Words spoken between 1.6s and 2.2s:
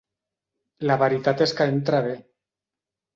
entra bé.